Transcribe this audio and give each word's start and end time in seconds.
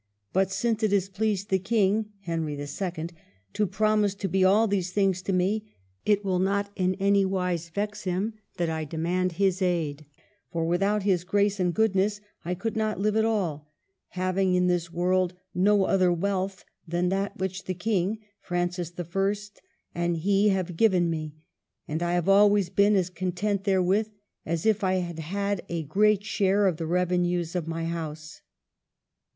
But 0.33 0.49
since 0.49 0.81
it 0.81 0.91
has 0.93 1.09
pleased 1.09 1.51
the 1.51 1.59
King 1.59 2.07
(Henry 2.21 2.57
II.) 2.59 3.09
to 3.53 3.67
promise 3.67 4.15
to 4.15 4.27
be 4.27 4.43
all 4.43 4.67
these 4.67 4.91
things 4.91 5.21
to 5.21 5.31
me, 5.31 5.75
it 6.07 6.25
will 6.25 6.39
not 6.39 6.71
in 6.75 6.95
any 6.95 7.23
wise 7.23 7.69
vex 7.69 8.05
him 8.05 8.33
that 8.57 8.67
I 8.67 8.83
demand 8.83 9.33
his 9.33 9.61
aid; 9.61 10.07
for 10.51 10.65
without 10.65 11.03
his 11.03 11.23
grace 11.23 11.59
and 11.59 11.71
goodness 11.71 12.19
I 12.43 12.55
could 12.55 12.75
not 12.75 12.99
live 12.99 13.15
at 13.15 13.25
all, 13.25 13.71
having 14.07 14.55
in 14.55 14.65
this 14.65 14.91
world 14.91 15.35
no 15.53 15.83
other 15.85 16.11
wealth 16.11 16.65
than 16.87 17.09
that 17.09 17.37
which 17.37 17.65
the 17.65 17.75
King 17.75 18.17
(Francis 18.39 18.91
I.) 18.97 19.35
and 19.93 20.17
he 20.17 20.49
have 20.49 20.75
given 20.77 21.11
me; 21.11 21.35
and 21.87 22.01
I 22.01 22.13
have 22.13 22.27
always 22.27 22.71
been 22.71 22.95
as 22.95 23.11
content 23.11 23.65
therewith 23.65 24.09
as 24.47 24.65
if 24.65 24.83
I 24.83 24.95
had 24.95 25.19
had 25.19 25.61
a 25.69 25.83
great 25.83 26.23
share 26.23 26.65
of 26.65 26.77
the 26.77 26.87
revenues 26.87 27.55
of 27.55 27.67
my 27.67 27.85
House." 27.85 28.41